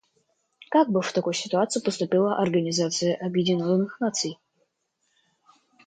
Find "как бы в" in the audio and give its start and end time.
0.71-1.13